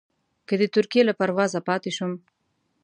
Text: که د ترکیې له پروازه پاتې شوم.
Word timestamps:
که 0.47 0.53
د 0.61 0.63
ترکیې 0.75 1.01
له 1.07 1.13
پروازه 1.19 1.59
پاتې 1.69 1.89
شوم. 1.97 2.13